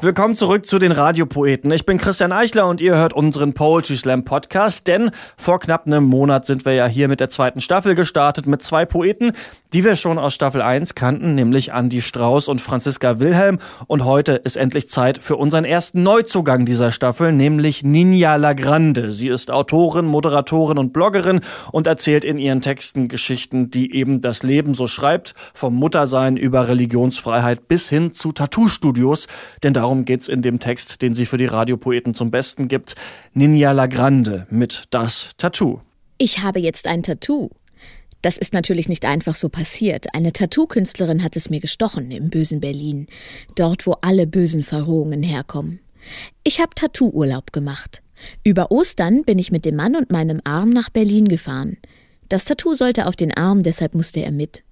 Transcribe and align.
Willkommen 0.00 0.36
zurück 0.36 0.66
zu 0.66 0.78
den 0.78 0.92
Radiopoeten. 0.92 1.70
Ich 1.70 1.86
bin 1.86 1.96
Christian 1.96 2.32
Eichler 2.32 2.66
und 2.66 2.82
ihr 2.82 2.94
hört 2.96 3.14
unseren 3.14 3.54
Poetry 3.54 3.96
Slam 3.96 4.24
Podcast, 4.24 4.86
denn 4.86 5.10
vor 5.38 5.60
knapp 5.60 5.86
einem 5.86 6.04
Monat 6.04 6.44
sind 6.44 6.66
wir 6.66 6.74
ja 6.74 6.86
hier 6.86 7.08
mit 7.08 7.20
der 7.20 7.30
zweiten 7.30 7.62
Staffel 7.62 7.94
gestartet 7.94 8.46
mit 8.46 8.62
zwei 8.62 8.84
Poeten, 8.84 9.32
die 9.72 9.82
wir 9.82 9.96
schon 9.96 10.18
aus 10.18 10.34
Staffel 10.34 10.60
1 10.60 10.94
kannten, 10.94 11.34
nämlich 11.34 11.70
Andy 11.70 12.02
Strauß 12.02 12.48
und 12.48 12.60
Franziska 12.60 13.18
Wilhelm. 13.18 13.58
Und 13.86 14.04
heute 14.04 14.32
ist 14.32 14.56
endlich 14.56 14.90
Zeit 14.90 15.18
für 15.18 15.36
unseren 15.36 15.64
ersten 15.64 16.02
Neuzugang 16.02 16.66
dieser 16.66 16.92
Staffel, 16.92 17.32
nämlich 17.32 17.82
Ninja 17.82 18.36
Lagrande. 18.36 19.12
Sie 19.12 19.28
ist 19.28 19.50
Autorin, 19.50 20.04
Moderatorin 20.04 20.76
und 20.76 20.92
Bloggerin 20.92 21.40
und 21.72 21.86
erzählt 21.86 22.26
in 22.26 22.36
ihren 22.36 22.60
Texten 22.60 23.08
Geschichten, 23.08 23.70
die 23.70 23.94
eben 23.94 24.20
das 24.20 24.42
Leben 24.42 24.74
so 24.74 24.86
schreibt, 24.86 25.34
vom 25.54 25.74
Muttersein 25.74 26.36
über 26.36 26.68
Religionsfreiheit 26.68 27.68
bis 27.68 27.88
hin 27.88 28.12
zu 28.12 28.32
Tattoo-Studios, 28.32 29.28
denn 29.62 29.72
darum 29.72 29.83
Darum 29.84 30.06
geht's 30.06 30.28
in 30.28 30.40
dem 30.40 30.60
Text, 30.60 31.02
den 31.02 31.14
sie 31.14 31.26
für 31.26 31.36
die 31.36 31.44
Radiopoeten 31.44 32.14
zum 32.14 32.30
Besten 32.30 32.68
gibt. 32.68 32.94
Ninja 33.34 33.72
Lagrande 33.72 34.46
mit 34.48 34.84
Das 34.88 35.32
Tattoo. 35.36 35.80
Ich 36.16 36.42
habe 36.42 36.58
jetzt 36.58 36.86
ein 36.86 37.02
Tattoo. 37.02 37.50
Das 38.22 38.38
ist 38.38 38.54
natürlich 38.54 38.88
nicht 38.88 39.04
einfach 39.04 39.34
so 39.34 39.50
passiert. 39.50 40.06
Eine 40.14 40.32
Tattoo-Künstlerin 40.32 41.22
hat 41.22 41.36
es 41.36 41.50
mir 41.50 41.60
gestochen 41.60 42.10
im 42.10 42.30
bösen 42.30 42.60
Berlin, 42.60 43.08
dort 43.56 43.86
wo 43.86 43.96
alle 44.00 44.26
bösen 44.26 44.62
Verrohungen 44.62 45.22
herkommen. 45.22 45.80
Ich 46.44 46.60
habe 46.60 46.74
Tattoo-Urlaub 46.74 47.52
gemacht. 47.52 48.00
Über 48.42 48.70
Ostern 48.70 49.22
bin 49.24 49.38
ich 49.38 49.52
mit 49.52 49.66
dem 49.66 49.76
Mann 49.76 49.96
und 49.96 50.10
meinem 50.10 50.40
Arm 50.44 50.70
nach 50.70 50.88
Berlin 50.88 51.28
gefahren. 51.28 51.76
Das 52.30 52.46
Tattoo 52.46 52.72
sollte 52.72 53.04
auf 53.04 53.16
den 53.16 53.36
Arm, 53.36 53.62
deshalb 53.62 53.94
musste 53.94 54.20
er 54.20 54.32
mit. 54.32 54.64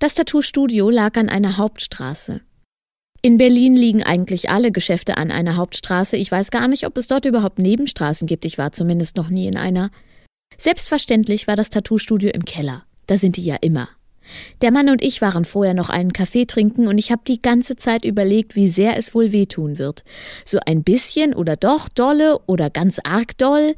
Das 0.00 0.14
Tattoo-Studio 0.14 0.90
lag 0.90 1.16
an 1.16 1.28
einer 1.28 1.58
Hauptstraße. 1.58 2.40
In 3.26 3.38
Berlin 3.38 3.74
liegen 3.74 4.04
eigentlich 4.04 4.50
alle 4.50 4.70
Geschäfte 4.70 5.16
an 5.16 5.32
einer 5.32 5.56
Hauptstraße. 5.56 6.16
Ich 6.16 6.30
weiß 6.30 6.52
gar 6.52 6.68
nicht, 6.68 6.86
ob 6.86 6.96
es 6.96 7.08
dort 7.08 7.24
überhaupt 7.24 7.58
Nebenstraßen 7.58 8.28
gibt. 8.28 8.44
Ich 8.44 8.56
war 8.56 8.70
zumindest 8.70 9.16
noch 9.16 9.30
nie 9.30 9.48
in 9.48 9.56
einer. 9.56 9.90
Selbstverständlich 10.56 11.48
war 11.48 11.56
das 11.56 11.68
Tattoo-Studio 11.68 12.30
im 12.32 12.44
Keller. 12.44 12.84
Da 13.08 13.18
sind 13.18 13.36
die 13.36 13.44
ja 13.44 13.56
immer. 13.60 13.88
Der 14.62 14.70
Mann 14.70 14.88
und 14.90 15.02
ich 15.02 15.22
waren 15.22 15.44
vorher 15.44 15.74
noch 15.74 15.90
einen 15.90 16.12
Kaffee 16.12 16.46
trinken 16.46 16.86
und 16.86 16.98
ich 16.98 17.10
habe 17.10 17.22
die 17.26 17.42
ganze 17.42 17.74
Zeit 17.74 18.04
überlegt, 18.04 18.54
wie 18.54 18.68
sehr 18.68 18.96
es 18.96 19.12
wohl 19.12 19.32
wehtun 19.32 19.76
wird. 19.76 20.04
So 20.44 20.60
ein 20.64 20.84
bisschen 20.84 21.34
oder 21.34 21.56
doch 21.56 21.88
dolle 21.88 22.38
oder 22.46 22.70
ganz 22.70 23.00
arg 23.02 23.36
doll. 23.38 23.74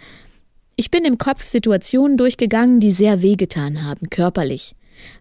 Ich 0.77 0.91
bin 0.91 1.07
im 1.07 1.17
Kopf 1.17 1.43
Situationen 1.43 2.19
durchgegangen, 2.19 2.81
die 2.81 2.93
sehr 2.93 3.23
wehgetan 3.23 3.83
haben, 3.83 4.11
körperlich. 4.11 4.75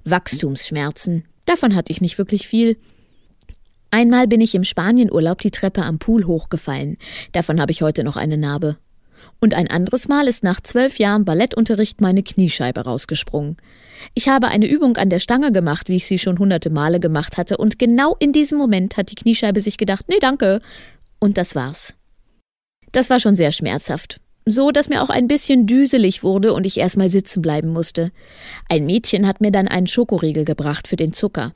Wachstumsschmerzen. 0.03 1.23
Davon 1.45 1.75
hatte 1.75 1.93
ich 1.93 2.01
nicht 2.01 2.17
wirklich 2.17 2.45
viel. 2.45 2.75
Einmal 3.91 4.27
bin 4.27 4.41
ich 4.41 4.55
im 4.55 4.63
Spanienurlaub 4.63 5.41
die 5.41 5.51
Treppe 5.51 5.83
am 5.83 5.99
Pool 5.99 6.25
hochgefallen. 6.25 6.97
Davon 7.31 7.61
habe 7.61 7.71
ich 7.71 7.81
heute 7.81 8.03
noch 8.03 8.17
eine 8.17 8.37
Narbe. 8.37 8.77
Und 9.39 9.53
ein 9.53 9.69
anderes 9.69 10.07
Mal 10.07 10.27
ist 10.27 10.43
nach 10.43 10.61
zwölf 10.61 10.99
Jahren 10.99 11.25
Ballettunterricht 11.25 12.01
meine 12.01 12.23
Kniescheibe 12.23 12.81
rausgesprungen. 12.81 13.57
Ich 14.13 14.29
habe 14.29 14.47
eine 14.47 14.67
Übung 14.67 14.97
an 14.97 15.09
der 15.09 15.19
Stange 15.19 15.51
gemacht, 15.51 15.89
wie 15.89 15.95
ich 15.95 16.07
sie 16.07 16.19
schon 16.19 16.39
hunderte 16.39 16.69
Male 16.69 16.99
gemacht 16.99 17.37
hatte, 17.37 17.57
und 17.57 17.79
genau 17.79 18.15
in 18.19 18.33
diesem 18.33 18.57
Moment 18.57 18.97
hat 18.97 19.11
die 19.11 19.15
Kniescheibe 19.15 19.61
sich 19.61 19.77
gedacht, 19.77 20.05
nee, 20.07 20.19
danke. 20.19 20.61
Und 21.19 21.37
das 21.37 21.55
war's. 21.55 21.93
Das 22.91 23.09
war 23.09 23.19
schon 23.19 23.35
sehr 23.35 23.51
schmerzhaft. 23.51 24.19
So, 24.45 24.71
dass 24.71 24.87
mir 24.87 25.03
auch 25.03 25.09
ein 25.09 25.27
bisschen 25.27 25.67
düselig 25.67 26.23
wurde 26.23 26.53
und 26.53 26.65
ich 26.65 26.77
erstmal 26.77 27.09
sitzen 27.09 27.41
bleiben 27.41 27.69
musste. 27.69 28.11
Ein 28.69 28.85
Mädchen 28.85 29.27
hat 29.27 29.41
mir 29.41 29.51
dann 29.51 29.67
einen 29.67 29.87
Schokoriegel 29.87 30.45
gebracht 30.45 30.87
für 30.87 30.95
den 30.95 31.11
Zucker. 31.11 31.53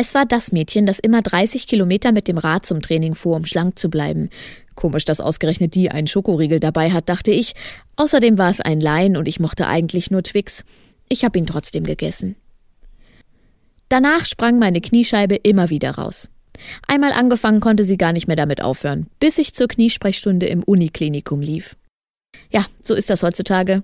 Es 0.00 0.14
war 0.14 0.26
das 0.26 0.52
Mädchen, 0.52 0.86
das 0.86 1.00
immer 1.00 1.22
30 1.22 1.66
Kilometer 1.66 2.12
mit 2.12 2.28
dem 2.28 2.38
Rad 2.38 2.64
zum 2.64 2.80
Training 2.80 3.16
fuhr, 3.16 3.34
um 3.34 3.44
schlank 3.44 3.80
zu 3.80 3.90
bleiben. 3.90 4.30
Komisch, 4.76 5.04
dass 5.04 5.20
ausgerechnet 5.20 5.74
die 5.74 5.90
einen 5.90 6.06
Schokoriegel 6.06 6.60
dabei 6.60 6.92
hat, 6.92 7.08
dachte 7.08 7.32
ich. 7.32 7.56
Außerdem 7.96 8.38
war 8.38 8.48
es 8.48 8.60
ein 8.60 8.80
Laien 8.80 9.16
und 9.16 9.26
ich 9.26 9.40
mochte 9.40 9.66
eigentlich 9.66 10.12
nur 10.12 10.22
Twix. 10.22 10.62
Ich 11.08 11.24
habe 11.24 11.36
ihn 11.36 11.48
trotzdem 11.48 11.82
gegessen. 11.82 12.36
Danach 13.88 14.24
sprang 14.24 14.60
meine 14.60 14.80
Kniescheibe 14.80 15.34
immer 15.34 15.68
wieder 15.68 15.90
raus. 15.90 16.30
Einmal 16.86 17.10
angefangen 17.10 17.58
konnte 17.58 17.82
sie 17.82 17.96
gar 17.96 18.12
nicht 18.12 18.28
mehr 18.28 18.36
damit 18.36 18.62
aufhören, 18.62 19.08
bis 19.18 19.36
ich 19.36 19.52
zur 19.52 19.66
Kniesprechstunde 19.66 20.46
im 20.46 20.62
Uniklinikum 20.62 21.40
lief. 21.40 21.76
Ja, 22.52 22.64
so 22.80 22.94
ist 22.94 23.10
das 23.10 23.24
heutzutage. 23.24 23.82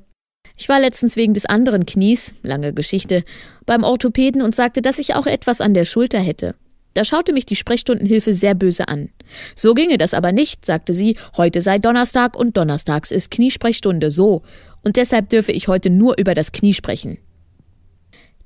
Ich 0.57 0.69
war 0.69 0.81
letztens 0.81 1.17
wegen 1.17 1.35
des 1.35 1.47
anderen 1.47 1.85
Knies, 1.85 2.35
lange 2.43 2.73
Geschichte, 2.73 3.25
beim 3.67 3.83
Orthopäden 3.83 4.41
und 4.43 4.55
sagte, 4.55 4.83
dass 4.83 4.99
ich 4.99 5.15
auch 5.15 5.27
etwas 5.27 5.61
an 5.61 5.75
der 5.75 5.85
Schulter 5.85 6.21
hätte. 6.21 6.55
Da 6.95 7.05
schaute 7.05 7.33
mich 7.33 7.45
die 7.45 7.57
Sprechstundenhilfe 7.57 8.33
sehr 8.33 8.55
böse 8.55 8.87
an. 8.87 9.11
So 9.57 9.75
ginge 9.75 9.99
das 9.99 10.15
aber 10.15 10.31
nicht, 10.31 10.65
sagte 10.65 10.95
sie, 10.95 11.17
heute 11.37 11.61
sei 11.61 11.79
Donnerstag 11.79 12.37
und 12.37 12.57
Donnerstags 12.57 13.11
ist 13.11 13.33
Kniesprechstunde, 13.33 14.13
so, 14.13 14.43
und 14.85 14.97
deshalb 14.97 15.29
dürfe 15.29 15.51
ich 15.51 15.67
heute 15.67 15.91
nur 15.91 16.19
über 16.19 16.35
das 16.35 16.53
Knie 16.53 16.75
sprechen. 16.75 17.19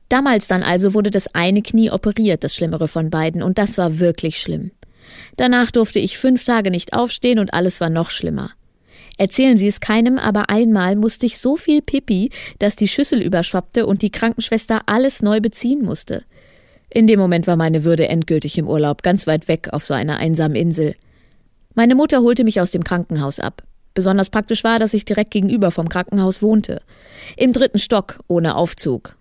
Damals 0.08 0.46
dann 0.46 0.62
also 0.62 0.94
wurde 0.94 1.10
das 1.10 1.34
eine 1.34 1.60
Knie 1.60 1.90
operiert, 1.90 2.42
das 2.42 2.54
schlimmere 2.54 2.88
von 2.88 3.10
beiden, 3.10 3.42
und 3.42 3.58
das 3.58 3.76
war 3.76 3.98
wirklich 3.98 4.38
schlimm. 4.38 4.70
Danach 5.36 5.70
durfte 5.70 5.98
ich 5.98 6.16
fünf 6.16 6.44
Tage 6.44 6.70
nicht 6.70 6.94
aufstehen 6.94 7.38
und 7.38 7.52
alles 7.52 7.80
war 7.82 7.90
noch 7.90 8.08
schlimmer. 8.08 8.52
Erzählen 9.18 9.56
Sie 9.56 9.66
es 9.66 9.80
keinem, 9.80 10.16
aber 10.16 10.48
einmal 10.48 10.96
musste 10.96 11.26
ich 11.26 11.38
so 11.38 11.56
viel 11.56 11.82
Pipi, 11.82 12.30
dass 12.60 12.76
die 12.76 12.88
Schüssel 12.88 13.20
überschwappte 13.20 13.84
und 13.84 14.00
die 14.00 14.10
Krankenschwester 14.10 14.82
alles 14.86 15.22
neu 15.22 15.40
beziehen 15.40 15.84
musste. 15.84 16.22
In 16.88 17.06
dem 17.06 17.18
Moment 17.18 17.46
war 17.46 17.56
meine 17.56 17.84
Würde 17.84 18.08
endgültig 18.08 18.56
im 18.56 18.68
Urlaub, 18.68 19.02
ganz 19.02 19.26
weit 19.26 19.48
weg 19.48 19.68
auf 19.72 19.84
so 19.84 19.92
einer 19.92 20.18
einsamen 20.18 20.56
Insel. 20.56 20.94
Meine 21.74 21.96
Mutter 21.96 22.22
holte 22.22 22.44
mich 22.44 22.60
aus 22.60 22.70
dem 22.70 22.84
Krankenhaus 22.84 23.40
ab. 23.40 23.64
Besonders 23.92 24.30
praktisch 24.30 24.62
war, 24.62 24.78
dass 24.78 24.94
ich 24.94 25.04
direkt 25.04 25.32
gegenüber 25.32 25.72
vom 25.72 25.88
Krankenhaus 25.88 26.40
wohnte. 26.40 26.80
Im 27.36 27.52
dritten 27.52 27.78
Stock, 27.78 28.20
ohne 28.28 28.54
Aufzug. 28.54 29.16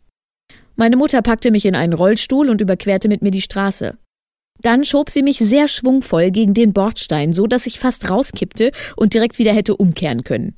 Meine 0.75 0.95
Mutter 0.95 1.23
packte 1.23 1.49
mich 1.49 1.65
in 1.65 1.75
einen 1.75 1.93
Rollstuhl 1.93 2.49
und 2.49 2.61
überquerte 2.61 3.07
mit 3.07 3.23
mir 3.23 3.31
die 3.31 3.41
Straße. 3.41 3.97
Dann 4.61 4.83
schob 4.83 5.09
sie 5.09 5.23
mich 5.23 5.37
sehr 5.37 5.67
schwungvoll 5.67 6.31
gegen 6.31 6.53
den 6.53 6.73
Bordstein, 6.73 7.33
so 7.33 7.47
dass 7.47 7.67
ich 7.67 7.79
fast 7.79 8.09
rauskippte 8.09 8.71
und 8.95 9.13
direkt 9.13 9.39
wieder 9.39 9.53
hätte 9.53 9.75
umkehren 9.75 10.23
können. 10.23 10.55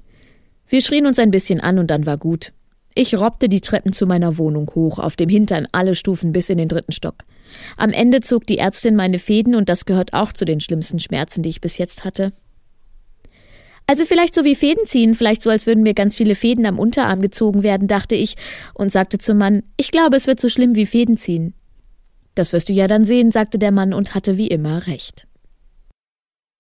Wir 0.68 0.82
schrien 0.82 1.06
uns 1.06 1.20
ein 1.20 1.32
bisschen 1.32 1.60
an 1.60 1.80
und 1.80 1.88
dann 1.88 2.06
war 2.06 2.18
gut. 2.18 2.54
Ich 2.96 3.16
robbte 3.16 3.50
die 3.50 3.62
Treppen 3.62 3.94
zu 3.94 4.06
meiner 4.06 4.38
Wohnung 4.38 4.72
hoch, 4.76 5.00
auf 5.00 5.16
dem 5.16 5.30
Hintern 5.30 5.68
alle 5.72 5.96
Stufen 5.96 6.32
bis 6.32 6.50
in 6.50 6.58
den 6.58 6.68
dritten 6.68 6.92
Stock. 6.92 7.24
Am 7.78 7.92
Ende 7.92 8.22
zog 8.22 8.46
die 8.46 8.58
Ärztin 8.58 8.96
meine 8.96 9.20
Fäden 9.20 9.56
und 9.56 9.70
das 9.70 9.86
gehört 9.86 10.14
auch 10.14 10.34
zu 10.34 10.46
den 10.46 10.60
schlimmsten 10.60 11.00
Schmerzen, 11.00 11.44
die 11.44 11.50
ich 11.50 11.62
bis 11.62 11.78
jetzt 11.78 12.04
hatte. 12.04 12.34
Also 13.88 14.06
vielleicht 14.06 14.36
so 14.36 14.46
wie 14.46 14.54
Fäden 14.54 14.86
ziehen, 14.86 15.16
vielleicht 15.16 15.42
so, 15.42 15.50
als 15.50 15.66
würden 15.66 15.82
mir 15.82 15.96
ganz 15.96 16.16
viele 16.16 16.36
Fäden 16.36 16.68
am 16.68 16.78
Unterarm 16.78 17.22
gezogen 17.22 17.64
werden, 17.64 17.88
dachte 17.88 18.14
ich 18.14 18.36
und 18.76 18.92
sagte 18.92 19.18
zum 19.18 19.40
Mann, 19.40 19.64
ich 19.78 19.90
glaube, 19.90 20.16
es 20.16 20.28
wird 20.28 20.40
so 20.40 20.48
schlimm 20.48 20.76
wie 20.76 20.86
Fäden 20.86 21.18
ziehen. 21.18 21.56
Das 22.40 22.54
wirst 22.54 22.70
du 22.70 22.74
ja 22.74 22.88
dann 22.88 23.04
sehen, 23.04 23.34
sagte 23.34 23.60
der 23.60 23.72
Mann 23.72 23.94
und 23.94 24.16
hatte 24.16 24.38
wie 24.38 24.48
immer 24.48 24.88
recht. 24.88 25.28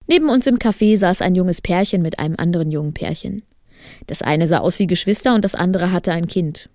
Neben 0.07 0.27
uns 0.27 0.45
im 0.45 0.57
Café 0.57 0.97
saß 0.97 1.21
ein 1.21 1.35
junges 1.35 1.61
Pärchen 1.61 2.01
mit 2.01 2.19
einem 2.19 2.35
anderen 2.37 2.69
jungen 2.69 2.93
Pärchen. 2.93 3.43
Das 4.05 4.21
eine 4.21 4.45
sah 4.45 4.57
aus 4.57 4.77
wie 4.79 4.87
Geschwister 4.87 5.33
und 5.35 5.45
das 5.45 5.55
andere 5.55 5.93
hatte 5.93 6.11
ein 6.11 6.27
Kind. 6.27 6.69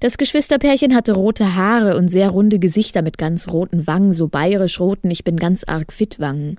Das 0.00 0.18
Geschwisterpärchen 0.18 0.96
hatte 0.96 1.12
rote 1.12 1.54
Haare 1.54 1.96
und 1.96 2.08
sehr 2.08 2.30
runde 2.30 2.58
Gesichter 2.58 3.02
mit 3.02 3.18
ganz 3.18 3.46
roten 3.46 3.86
Wangen, 3.86 4.12
so 4.12 4.26
bayerisch 4.26 4.80
roten, 4.80 5.12
ich 5.12 5.22
bin 5.22 5.36
ganz 5.36 5.62
arg 5.62 5.92
fit 5.92 6.18
Wangen. 6.18 6.56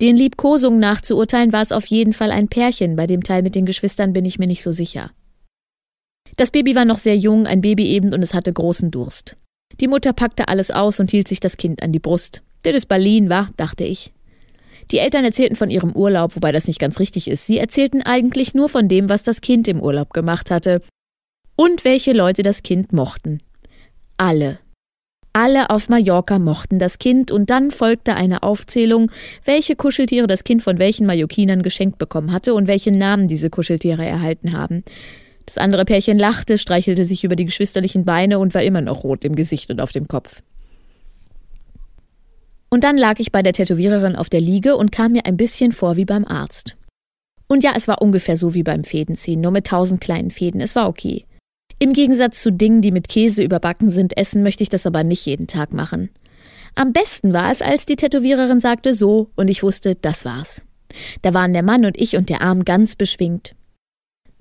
Den 0.00 0.16
Liebkosungen 0.16 0.80
nachzuurteilen 0.80 1.52
war 1.52 1.60
es 1.60 1.72
auf 1.72 1.84
jeden 1.84 2.14
Fall 2.14 2.30
ein 2.30 2.48
Pärchen, 2.48 2.96
bei 2.96 3.06
dem 3.06 3.22
Teil 3.22 3.42
mit 3.42 3.54
den 3.54 3.66
Geschwistern 3.66 4.14
bin 4.14 4.24
ich 4.24 4.38
mir 4.38 4.46
nicht 4.46 4.62
so 4.62 4.72
sicher. 4.72 5.10
Das 6.38 6.50
Baby 6.50 6.74
war 6.74 6.86
noch 6.86 6.96
sehr 6.96 7.18
jung, 7.18 7.46
ein 7.46 7.60
Baby 7.60 7.88
eben, 7.88 8.14
und 8.14 8.22
es 8.22 8.32
hatte 8.32 8.54
großen 8.54 8.90
Durst. 8.90 9.36
Die 9.80 9.88
Mutter 9.88 10.12
packte 10.12 10.48
alles 10.48 10.70
aus 10.70 11.00
und 11.00 11.10
hielt 11.10 11.28
sich 11.28 11.40
das 11.40 11.56
Kind 11.56 11.82
an 11.82 11.92
die 11.92 11.98
Brust. 11.98 12.42
Das 12.62 12.74
ist 12.74 12.86
Berlin, 12.86 13.28
war, 13.28 13.50
dachte 13.56 13.84
ich. 13.84 14.12
Die 14.90 14.98
Eltern 14.98 15.24
erzählten 15.24 15.56
von 15.56 15.70
ihrem 15.70 15.92
Urlaub, 15.92 16.36
wobei 16.36 16.52
das 16.52 16.66
nicht 16.66 16.78
ganz 16.78 16.98
richtig 16.98 17.28
ist. 17.28 17.46
Sie 17.46 17.58
erzählten 17.58 18.02
eigentlich 18.02 18.54
nur 18.54 18.68
von 18.68 18.88
dem, 18.88 19.08
was 19.08 19.22
das 19.22 19.40
Kind 19.40 19.68
im 19.68 19.80
Urlaub 19.80 20.12
gemacht 20.12 20.50
hatte. 20.50 20.82
Und 21.56 21.84
welche 21.84 22.12
Leute 22.12 22.42
das 22.42 22.62
Kind 22.62 22.92
mochten. 22.92 23.40
Alle. 24.16 24.58
Alle 25.34 25.70
auf 25.70 25.88
Mallorca 25.88 26.38
mochten 26.38 26.78
das 26.78 26.98
Kind 26.98 27.30
und 27.30 27.48
dann 27.48 27.70
folgte 27.70 28.14
eine 28.14 28.42
Aufzählung, 28.42 29.10
welche 29.44 29.76
Kuscheltiere 29.76 30.26
das 30.26 30.44
Kind 30.44 30.62
von 30.62 30.78
welchen 30.78 31.06
Mallorquinern 31.06 31.62
geschenkt 31.62 31.98
bekommen 31.98 32.32
hatte 32.32 32.52
und 32.52 32.66
welche 32.66 32.92
Namen 32.92 33.28
diese 33.28 33.48
Kuscheltiere 33.48 34.04
erhalten 34.04 34.52
haben. 34.52 34.84
Das 35.52 35.62
andere 35.62 35.84
Pärchen 35.84 36.18
lachte, 36.18 36.56
streichelte 36.56 37.04
sich 37.04 37.24
über 37.24 37.36
die 37.36 37.44
geschwisterlichen 37.44 38.06
Beine 38.06 38.38
und 38.38 38.54
war 38.54 38.62
immer 38.62 38.80
noch 38.80 39.04
rot 39.04 39.22
im 39.22 39.36
Gesicht 39.36 39.70
und 39.70 39.82
auf 39.82 39.92
dem 39.92 40.08
Kopf. 40.08 40.42
Und 42.70 42.84
dann 42.84 42.96
lag 42.96 43.20
ich 43.20 43.32
bei 43.32 43.42
der 43.42 43.52
Tätowiererin 43.52 44.16
auf 44.16 44.30
der 44.30 44.40
Liege 44.40 44.78
und 44.78 44.92
kam 44.92 45.12
mir 45.12 45.26
ein 45.26 45.36
bisschen 45.36 45.72
vor 45.72 45.96
wie 45.96 46.06
beim 46.06 46.24
Arzt. 46.24 46.78
Und 47.48 47.64
ja, 47.64 47.74
es 47.76 47.86
war 47.86 48.00
ungefähr 48.00 48.38
so 48.38 48.54
wie 48.54 48.62
beim 48.62 48.82
Fädenziehen, 48.82 49.42
nur 49.42 49.50
mit 49.50 49.66
tausend 49.66 50.00
kleinen 50.00 50.30
Fäden. 50.30 50.62
Es 50.62 50.74
war 50.74 50.88
okay. 50.88 51.26
Im 51.78 51.92
Gegensatz 51.92 52.40
zu 52.40 52.50
Dingen, 52.50 52.80
die 52.80 52.90
mit 52.90 53.10
Käse 53.10 53.42
überbacken 53.42 53.90
sind, 53.90 54.16
essen 54.16 54.42
möchte 54.42 54.62
ich 54.62 54.70
das 54.70 54.86
aber 54.86 55.04
nicht 55.04 55.26
jeden 55.26 55.48
Tag 55.48 55.74
machen. 55.74 56.08
Am 56.76 56.94
besten 56.94 57.34
war 57.34 57.50
es, 57.50 57.60
als 57.60 57.84
die 57.84 57.96
Tätowiererin 57.96 58.60
sagte 58.60 58.94
so 58.94 59.28
und 59.36 59.48
ich 59.48 59.62
wusste, 59.62 59.96
das 59.96 60.24
war's. 60.24 60.62
Da 61.20 61.34
waren 61.34 61.52
der 61.52 61.62
Mann 61.62 61.84
und 61.84 62.00
ich 62.00 62.16
und 62.16 62.30
der 62.30 62.40
Arm 62.40 62.64
ganz 62.64 62.96
beschwingt. 62.96 63.54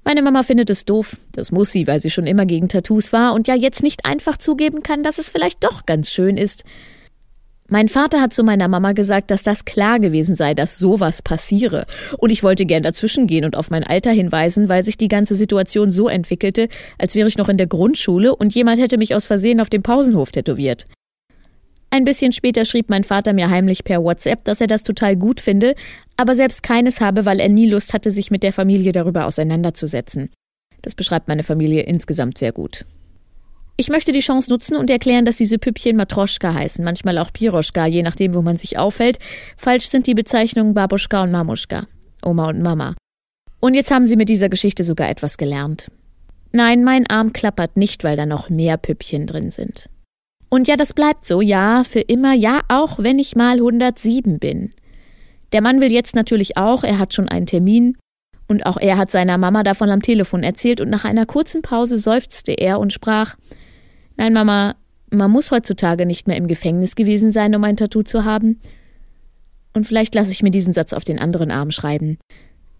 Meine 0.04 0.24
Mama 0.24 0.44
findet 0.44 0.70
es 0.70 0.84
doof, 0.84 1.18
das 1.32 1.52
muss 1.52 1.72
sie, 1.72 1.86
weil 1.86 2.00
sie 2.00 2.10
schon 2.10 2.26
immer 2.26 2.46
gegen 2.46 2.70
Tattoos 2.70 3.14
war 3.14 3.34
und 3.34 3.48
ja 3.48 3.56
jetzt 3.56 3.84
nicht 3.84 4.06
einfach 4.06 4.38
zugeben 4.38 4.82
kann, 4.82 5.04
dass 5.04 5.20
es 5.20 5.30
vielleicht 5.30 5.64
doch 5.64 5.86
ganz 5.86 6.10
schön 6.12 6.38
ist. 6.38 6.64
Mein 7.74 7.88
Vater 7.88 8.20
hat 8.20 8.34
zu 8.34 8.44
meiner 8.44 8.68
Mama 8.68 8.92
gesagt, 8.92 9.32
dass 9.32 9.44
das 9.44 9.64
klar 9.64 10.00
gewesen 10.00 10.36
sei, 10.36 10.54
dass 10.54 10.78
sowas 10.78 11.22
passiere. 11.22 11.86
Und 12.18 12.30
ich 12.30 12.44
wollte 12.44 12.66
gern 12.66 12.84
dazwischengehen 12.84 13.46
und 13.46 13.56
auf 13.56 13.70
mein 13.70 13.86
Alter 13.86 14.12
hinweisen, 14.12 14.68
weil 14.68 14.84
sich 14.84 14.98
die 14.98 15.08
ganze 15.08 15.36
Situation 15.36 15.90
so 15.90 16.10
entwickelte, 16.10 16.68
als 16.98 17.16
wäre 17.16 17.30
ich 17.30 17.38
noch 17.38 17.48
in 17.48 17.56
der 17.56 17.68
Grundschule 17.68 18.36
und 18.36 18.54
jemand 18.54 18.82
hätte 18.82 18.98
mich 18.98 19.16
aus 19.16 19.26
Versehen 19.26 19.62
auf 19.62 19.70
dem 19.70 19.84
Pausenhof 19.84 20.34
tätowiert. 20.34 20.86
Ein 21.94 22.06
bisschen 22.06 22.32
später 22.32 22.64
schrieb 22.64 22.90
mein 22.90 23.04
Vater 23.04 23.34
mir 23.34 23.50
heimlich 23.50 23.84
per 23.84 24.02
WhatsApp, 24.02 24.46
dass 24.46 24.62
er 24.62 24.68
das 24.68 24.84
total 24.84 25.18
gut 25.18 25.42
finde, 25.42 25.76
aber 26.16 26.36
selbst 26.36 26.64
keines 26.64 27.02
habe, 27.02 27.26
weil 27.26 27.42
er 27.42 27.50
nie 27.50 27.70
Lust 27.70 27.94
hatte, 27.94 28.12
sich 28.12 28.32
mit 28.32 28.44
der 28.44 28.54
Familie 28.54 28.94
darüber 28.94 29.26
auseinanderzusetzen. 29.26 30.30
Das 30.82 30.96
beschreibt 30.96 31.28
meine 31.28 31.44
Familie 31.44 31.82
insgesamt 31.82 32.38
sehr 32.38 32.54
gut. 32.54 32.86
Ich 33.76 33.90
möchte 33.90 34.14
die 34.14 34.20
Chance 34.20 34.50
nutzen 34.52 34.78
und 34.78 34.90
erklären, 34.90 35.26
dass 35.26 35.36
diese 35.36 35.58
Püppchen 35.58 35.98
Matroschka 35.98 36.54
heißen, 36.54 36.84
manchmal 36.86 37.18
auch 37.18 37.34
Piroschka, 37.34 37.88
je 37.88 38.04
nachdem, 38.04 38.36
wo 38.36 38.42
man 38.42 38.58
sich 38.58 38.78
aufhält. 38.78 39.20
Falsch 39.58 39.90
sind 39.90 40.08
die 40.08 40.14
Bezeichnungen 40.14 40.74
Babuschka 40.74 41.24
und 41.24 41.32
Mamuschka, 41.32 41.88
Oma 42.24 42.50
und 42.50 42.62
Mama. 42.62 42.96
Und 43.60 43.74
jetzt 43.74 43.92
haben 43.92 44.08
sie 44.08 44.16
mit 44.16 44.30
dieser 44.30 44.48
Geschichte 44.48 44.86
sogar 44.86 45.10
etwas 45.10 45.38
gelernt. 45.38 45.92
Nein, 46.54 46.86
mein 46.86 47.10
Arm 47.10 47.34
klappert 47.34 47.76
nicht, 47.76 48.04
weil 48.06 48.16
da 48.16 48.26
noch 48.26 48.50
mehr 48.50 48.78
Püppchen 48.78 49.28
drin 49.28 49.52
sind. 49.52 49.90
Und 50.54 50.68
ja, 50.68 50.76
das 50.76 50.94
bleibt 50.94 51.24
so, 51.24 51.40
ja, 51.40 51.86
für 51.86 52.02
immer, 52.02 52.34
ja, 52.34 52.60
auch 52.68 53.00
wenn 53.00 53.20
ich 53.20 53.38
mal 53.38 53.56
107 53.56 54.38
bin. 54.38 54.74
Der 55.54 55.62
Mann 55.62 55.80
will 55.80 55.94
jetzt 55.94 56.14
natürlich 56.14 56.58
auch, 56.58 56.84
er 56.84 57.00
hat 57.00 57.14
schon 57.14 57.30
einen 57.30 57.46
Termin, 57.46 57.98
und 58.50 58.66
auch 58.66 58.76
er 58.76 58.98
hat 58.98 59.10
seiner 59.10 59.38
Mama 59.38 59.64
davon 59.64 59.90
am 59.90 60.02
Telefon 60.02 60.44
erzählt, 60.44 60.82
und 60.82 60.90
nach 60.90 61.06
einer 61.06 61.26
kurzen 61.26 61.62
Pause 61.62 61.98
seufzte 61.98 62.52
er 62.52 62.82
und 62.82 62.92
sprach 62.92 63.38
Nein, 64.18 64.34
Mama, 64.34 64.76
man 65.10 65.32
muss 65.32 65.52
heutzutage 65.52 66.06
nicht 66.06 66.28
mehr 66.28 66.36
im 66.36 66.48
Gefängnis 66.48 66.96
gewesen 66.96 67.32
sein, 67.32 67.56
um 67.56 67.64
ein 67.64 67.78
Tattoo 67.78 68.04
zu 68.04 68.26
haben. 68.26 68.60
Und 69.74 69.88
vielleicht 69.88 70.14
lasse 70.16 70.34
ich 70.34 70.44
mir 70.44 70.52
diesen 70.52 70.74
Satz 70.74 70.92
auf 70.92 71.06
den 71.06 71.18
anderen 71.18 71.50
Arm 71.50 71.72
schreiben. 71.72 72.18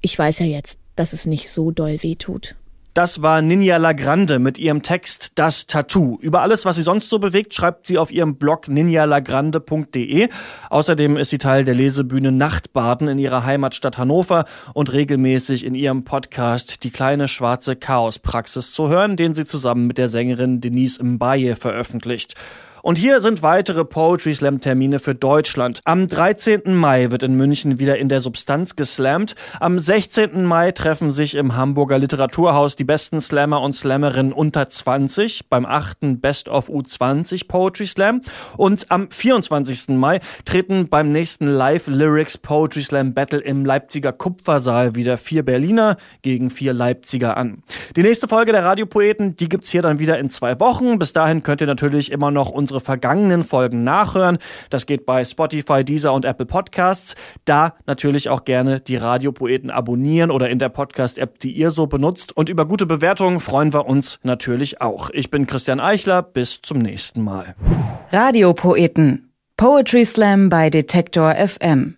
Ich 0.02 0.20
weiß 0.20 0.40
ja 0.40 0.46
jetzt, 0.46 0.78
dass 0.98 1.14
es 1.14 1.26
nicht 1.26 1.50
so 1.50 1.72
doll 1.72 2.04
weh 2.04 2.16
tut. 2.16 2.58
Das 2.94 3.22
war 3.22 3.42
Ninja 3.42 3.78
Lagrande 3.78 4.38
mit 4.38 4.60
ihrem 4.60 4.84
Text 4.84 5.32
Das 5.36 5.66
Tattoo. 5.66 6.18
Über 6.20 6.42
alles, 6.42 6.66
was 6.66 6.76
sie 6.76 6.82
sonst 6.82 7.10
so 7.10 7.20
bewegt, 7.20 7.54
schreibt 7.54 7.88
sie 7.88 7.98
auf 7.98 8.12
ihrem 8.12 8.36
Blog 8.36 8.68
ninjalagrande.de. 8.68 10.28
Außerdem 10.70 11.16
ist 11.16 11.30
sie 11.30 11.38
Teil 11.38 11.64
der 11.64 11.74
Lesebühne 11.74 12.34
Nachtbaden 12.34 13.08
in 13.08 13.18
ihrer 13.18 13.46
Heimatstadt 13.46 13.98
Hannover 13.98 14.44
und 14.74 14.92
regelmäßig 14.92 15.64
in 15.64 15.74
ihrem 15.74 16.04
Podcast 16.04 16.84
Die 16.84 16.92
kleine 16.92 17.30
schwarze 17.30 17.78
Chaospraxis 17.78 18.74
zu 18.74 18.90
hören, 18.90 19.16
den 19.16 19.34
sie 19.36 19.46
zusammen 19.46 19.88
mit 19.88 19.98
der 19.98 20.10
Sängerin 20.10 20.60
Denise 20.60 21.02
Mbaye 21.02 21.56
veröffentlicht. 21.56 22.36
Und 22.84 22.98
hier 22.98 23.20
sind 23.20 23.44
weitere 23.44 23.86
Poetry 23.86 24.34
Slam 24.34 24.60
Termine 24.60 24.98
für 24.98 25.14
Deutschland. 25.14 25.82
Am 25.84 26.08
13. 26.08 26.74
Mai 26.74 27.12
wird 27.12 27.22
in 27.22 27.36
München 27.36 27.78
wieder 27.78 28.00
in 28.00 28.10
der 28.10 28.22
Substanz 28.22 28.76
geslammt. 28.76 29.36
Am 29.60 29.78
16. 29.78 30.44
Mai 30.44 30.72
treffen 30.72 31.12
sich 31.12 31.36
im 31.36 31.56
Hamburger 31.56 32.00
Literaturhaus 32.00 32.76
die 32.76 32.84
besten 32.84 33.22
Slammer 33.22 33.62
und 33.62 33.76
Slammerinnen 33.76 34.34
unter 34.34 34.68
20 34.68 35.48
beim 35.48 35.68
8. 35.68 36.22
Best 36.22 36.50
of 36.50 36.70
U20 36.70 37.48
Poetry 37.48 37.86
Slam. 37.86 38.22
Und 38.58 38.90
am 38.90 39.12
24. 39.12 39.90
Mai 39.90 40.20
treten 40.46 40.90
beim 40.90 41.12
nächsten 41.12 41.46
Live 41.46 41.86
Lyrics 41.86 42.40
Poetry 42.40 42.82
Slam 42.82 43.14
Battle 43.14 43.42
im 43.42 43.64
Leipziger 43.64 44.12
Kupfersaal 44.12 44.96
wieder 44.96 45.20
vier 45.20 45.46
Berliner 45.46 45.98
gegen 46.24 46.50
vier 46.50 46.74
Leipziger 46.74 47.38
an. 47.38 47.62
Die 47.96 48.02
nächste 48.02 48.28
Folge 48.28 48.54
der 48.54 48.66
Radiopoeten, 48.66 49.36
die 49.36 49.50
gibt's 49.50 49.70
hier 49.70 49.84
dann 49.84 50.00
wieder 50.00 50.18
in 50.18 50.32
zwei 50.32 50.60
Wochen. 50.60 50.98
Bis 50.98 51.14
dahin 51.14 51.44
könnt 51.44 51.62
ihr 51.62 51.68
natürlich 51.68 52.12
immer 52.12 52.32
noch 52.32 52.50
unsere 52.50 52.71
unsere 52.72 52.80
vergangenen 52.80 53.44
Folgen 53.44 53.84
nachhören. 53.84 54.38
Das 54.70 54.86
geht 54.86 55.06
bei 55.06 55.26
Spotify, 55.26 55.84
Deezer 55.84 56.14
und 56.14 56.24
Apple 56.24 56.46
Podcasts. 56.46 57.16
Da 57.44 57.74
natürlich 57.86 58.30
auch 58.30 58.46
gerne 58.46 58.80
die 58.80 58.96
Radiopoeten 58.96 59.70
abonnieren 59.70 60.32
oder 60.32 60.50
in 60.50 60.58
der 60.58 60.70
Podcast-App, 60.70 61.40
die 61.40 61.52
ihr 61.52 61.72
so 61.72 61.88
benutzt. 61.88 62.36
Und 62.36 62.48
über 62.48 62.66
gute 62.66 62.86
Bewertungen 62.86 63.42
freuen 63.42 63.74
wir 63.74 63.88
uns 63.88 64.20
natürlich 64.24 64.80
auch. 64.80 65.10
Ich 65.10 65.30
bin 65.30 65.48
Christian 65.48 65.82
Eichler. 65.82 66.22
Bis 66.24 66.62
zum 66.62 66.80
nächsten 66.80 67.22
Mal. 67.22 67.56
Radiopoeten. 68.12 69.34
Poetry 69.58 70.06
Slam 70.06 70.48
bei 70.48 70.70
Detektor 70.70 71.36
FM. 71.36 71.98